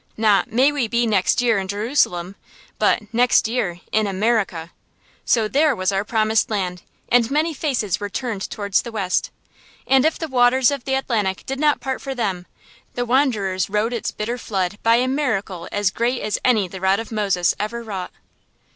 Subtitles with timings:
[0.17, 2.35] Not "May we be next year in Jerusalem,"
[2.79, 4.71] but "Next year in America!"
[5.25, 9.29] So there was our promised land, and many faces were turned towards the West.
[9.85, 12.47] And if the waters of the Atlantic did not part for them,
[12.95, 16.99] the wanderers rode its bitter flood by a miracle as great as any the rod
[16.99, 18.09] of Moses ever wrought.